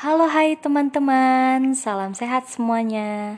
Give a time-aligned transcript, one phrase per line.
[0.00, 3.36] Halo hai teman-teman, salam sehat semuanya.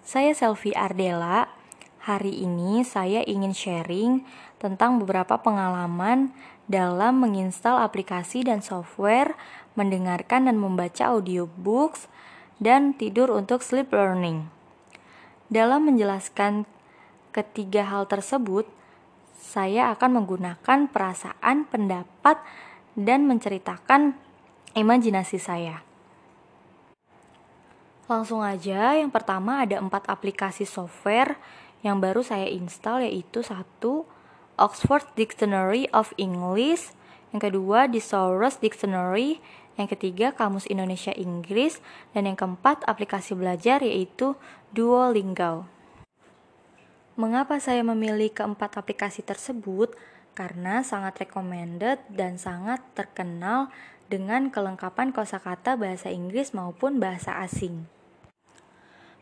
[0.00, 1.52] Saya Selvi Ardela.
[2.00, 4.24] Hari ini saya ingin sharing
[4.56, 6.32] tentang beberapa pengalaman
[6.64, 9.36] dalam menginstal aplikasi dan software,
[9.76, 12.08] mendengarkan dan membaca audiobooks,
[12.56, 14.48] dan tidur untuk sleep learning.
[15.52, 16.64] Dalam menjelaskan
[17.36, 18.64] ketiga hal tersebut,
[19.36, 22.40] saya akan menggunakan perasaan, pendapat,
[22.96, 24.16] dan menceritakan
[24.72, 25.87] imajinasi saya.
[28.08, 31.36] Langsung aja, yang pertama ada empat aplikasi software
[31.84, 34.08] yang baru saya install yaitu satu
[34.56, 36.96] Oxford Dictionary of English,
[37.36, 39.44] yang kedua Thesaurus Dictionary,
[39.76, 41.84] yang ketiga Kamus Indonesia Inggris,
[42.16, 44.40] dan yang keempat aplikasi belajar yaitu
[44.72, 45.68] Duolingo.
[47.20, 49.92] Mengapa saya memilih keempat aplikasi tersebut?
[50.32, 53.68] Karena sangat recommended dan sangat terkenal
[54.08, 57.97] dengan kelengkapan kosakata bahasa Inggris maupun bahasa asing.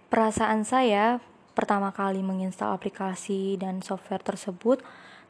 [0.07, 1.19] Perasaan saya
[1.59, 4.79] pertama kali menginstal aplikasi dan software tersebut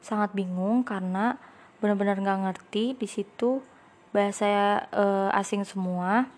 [0.05, 1.41] sangat bingung karena
[1.81, 3.65] benar-benar nggak ngerti di situ
[4.13, 6.29] bahasa e, asing semua.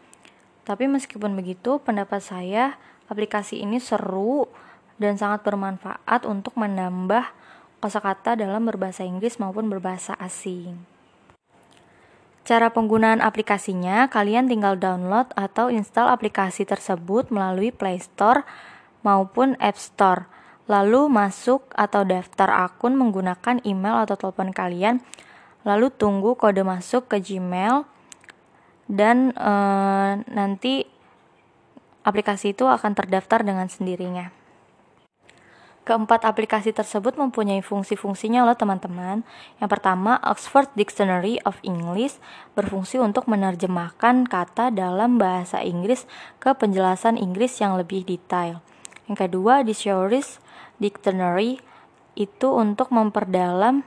[0.63, 2.79] Tapi meskipun begitu, pendapat saya
[3.11, 4.47] aplikasi ini seru
[4.95, 7.27] dan sangat bermanfaat untuk menambah
[7.83, 10.98] kosakata dalam berbahasa Inggris maupun berbahasa asing.
[12.47, 18.47] Cara penggunaan aplikasinya, kalian tinggal download atau install aplikasi tersebut melalui Play Store
[19.03, 20.25] maupun App Store.
[20.69, 25.01] Lalu masuk atau daftar akun menggunakan email atau telepon kalian.
[25.65, 27.83] Lalu tunggu kode masuk ke Gmail
[28.89, 29.53] dan e,
[30.29, 30.85] nanti
[32.05, 34.38] aplikasi itu akan terdaftar dengan sendirinya.
[35.89, 39.25] Keempat aplikasi tersebut mempunyai fungsi-fungsinya loh teman-teman.
[39.57, 42.21] Yang pertama, Oxford Dictionary of English
[42.53, 46.05] berfungsi untuk menerjemahkan kata dalam bahasa Inggris
[46.37, 48.61] ke penjelasan Inggris yang lebih detail.
[49.09, 50.37] Yang kedua, Dictionary
[50.77, 51.57] Dictionary
[52.13, 53.81] itu untuk memperdalam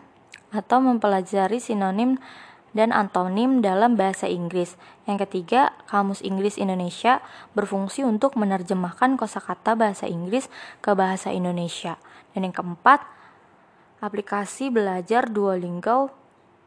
[0.50, 2.18] atau mempelajari sinonim
[2.72, 4.76] dan antonim dalam bahasa Inggris.
[5.04, 7.20] Yang ketiga, Kamus Inggris Indonesia
[7.52, 10.48] berfungsi untuk menerjemahkan kosakata bahasa Inggris
[10.80, 12.00] ke bahasa Indonesia.
[12.32, 13.04] Dan yang keempat,
[14.00, 16.10] aplikasi belajar Duolingo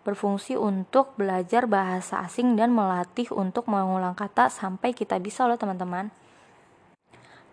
[0.05, 6.13] berfungsi untuk belajar bahasa asing dan melatih untuk mengulang kata sampai kita bisa loh teman-teman.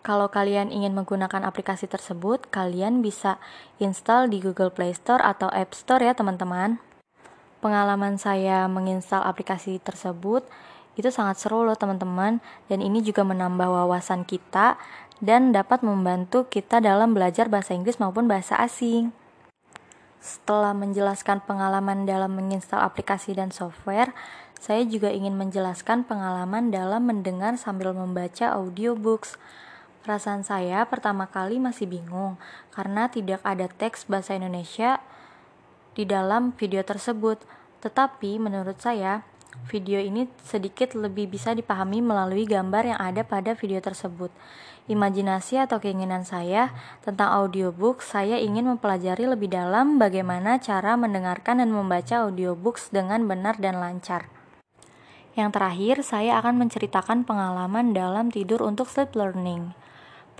[0.05, 3.41] Kalau kalian ingin menggunakan aplikasi tersebut, kalian bisa
[3.81, 6.91] install di Google Play Store atau App Store ya teman-teman
[7.62, 10.43] pengalaman saya menginstal aplikasi tersebut
[10.99, 14.77] itu sangat seru loh teman-teman dan ini juga menambah wawasan kita
[15.23, 19.15] dan dapat membantu kita dalam belajar bahasa Inggris maupun bahasa asing.
[20.19, 24.11] Setelah menjelaskan pengalaman dalam menginstal aplikasi dan software,
[24.59, 29.39] saya juga ingin menjelaskan pengalaman dalam mendengar sambil membaca audiobooks.
[30.03, 32.39] Perasaan saya pertama kali masih bingung
[32.75, 34.99] karena tidak ada teks bahasa Indonesia
[35.92, 37.41] di dalam video tersebut.
[37.82, 39.26] Tetapi menurut saya,
[39.69, 44.32] video ini sedikit lebih bisa dipahami melalui gambar yang ada pada video tersebut.
[44.91, 46.75] Imajinasi atau keinginan saya
[47.06, 53.62] tentang audiobook, saya ingin mempelajari lebih dalam bagaimana cara mendengarkan dan membaca audiobooks dengan benar
[53.62, 54.26] dan lancar.
[55.32, 59.72] Yang terakhir, saya akan menceritakan pengalaman dalam tidur untuk sleep learning.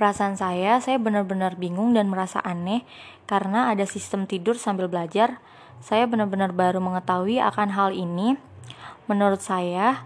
[0.02, 2.82] Perasaan saya, saya benar-benar bingung dan merasa aneh
[3.30, 5.38] karena ada sistem tidur sambil belajar.
[5.78, 8.34] Saya benar-benar baru mengetahui akan hal ini.
[9.06, 10.02] Menurut saya,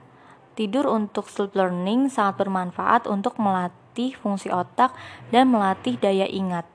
[0.52, 4.92] tidur untuk sleep learning sangat bermanfaat untuk melatih fungsi otak
[5.32, 6.68] dan melatih daya ingat.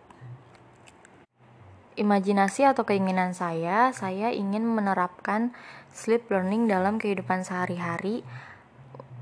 [2.02, 5.54] Imajinasi atau keinginan saya, saya ingin menerapkan
[5.94, 8.26] sleep learning dalam kehidupan sehari-hari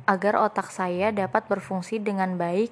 [0.07, 2.71] agar otak saya dapat berfungsi dengan baik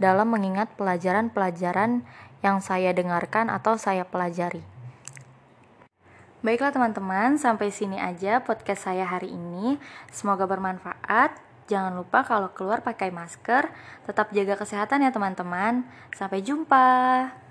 [0.00, 2.04] dalam mengingat pelajaran-pelajaran
[2.40, 4.62] yang saya dengarkan atau saya pelajari.
[6.42, 9.78] Baiklah teman-teman, sampai sini aja podcast saya hari ini.
[10.10, 11.38] Semoga bermanfaat.
[11.70, 13.70] Jangan lupa kalau keluar pakai masker,
[14.02, 15.86] tetap jaga kesehatan ya teman-teman.
[16.10, 17.41] Sampai jumpa.